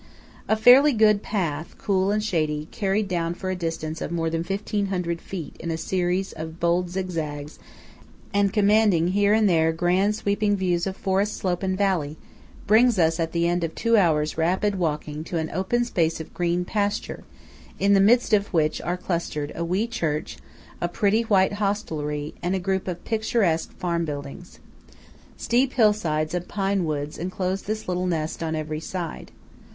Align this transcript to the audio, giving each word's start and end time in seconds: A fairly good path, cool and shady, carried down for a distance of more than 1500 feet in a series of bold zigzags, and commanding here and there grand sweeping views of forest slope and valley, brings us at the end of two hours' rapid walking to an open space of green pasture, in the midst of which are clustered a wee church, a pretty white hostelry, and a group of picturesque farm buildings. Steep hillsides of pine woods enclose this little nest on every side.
A 0.49 0.55
fairly 0.55 0.93
good 0.93 1.21
path, 1.21 1.75
cool 1.77 2.09
and 2.09 2.23
shady, 2.23 2.67
carried 2.71 3.07
down 3.07 3.35
for 3.35 3.51
a 3.51 3.55
distance 3.55 4.01
of 4.01 4.11
more 4.11 4.31
than 4.31 4.41
1500 4.43 5.21
feet 5.21 5.55
in 5.59 5.69
a 5.69 5.77
series 5.77 6.33
of 6.33 6.59
bold 6.59 6.89
zigzags, 6.89 7.59
and 8.33 8.51
commanding 8.51 9.09
here 9.09 9.35
and 9.35 9.47
there 9.47 9.71
grand 9.71 10.15
sweeping 10.15 10.55
views 10.57 10.87
of 10.87 10.97
forest 10.97 11.37
slope 11.37 11.61
and 11.61 11.77
valley, 11.77 12.17
brings 12.65 12.97
us 12.97 13.19
at 13.19 13.31
the 13.31 13.47
end 13.47 13.63
of 13.63 13.75
two 13.75 13.95
hours' 13.95 14.39
rapid 14.39 14.79
walking 14.79 15.23
to 15.25 15.37
an 15.37 15.51
open 15.51 15.85
space 15.85 16.19
of 16.19 16.33
green 16.33 16.65
pasture, 16.65 17.23
in 17.77 17.93
the 17.93 17.99
midst 18.01 18.33
of 18.33 18.47
which 18.51 18.81
are 18.81 18.97
clustered 18.97 19.51
a 19.53 19.63
wee 19.63 19.85
church, 19.85 20.37
a 20.81 20.87
pretty 20.87 21.21
white 21.21 21.53
hostelry, 21.53 22.33
and 22.41 22.55
a 22.55 22.59
group 22.59 22.87
of 22.87 23.05
picturesque 23.05 23.71
farm 23.77 24.03
buildings. 24.03 24.57
Steep 25.37 25.73
hillsides 25.73 26.33
of 26.33 26.47
pine 26.47 26.85
woods 26.85 27.19
enclose 27.19 27.61
this 27.61 27.87
little 27.87 28.07
nest 28.07 28.41
on 28.41 28.55
every 28.55 28.79
side. 28.79 29.29